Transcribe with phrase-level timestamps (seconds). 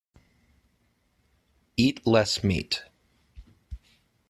[1.77, 2.85] Eat less meat.